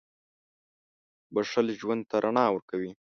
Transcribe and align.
•بښل 1.33 1.67
ژوند 1.79 2.01
ته 2.09 2.15
رڼا 2.23 2.45
ورکوي. 2.51 2.91